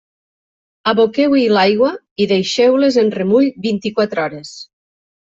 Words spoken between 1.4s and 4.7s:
l'aigua i deixeu-les en remull vint-i-quatre hores.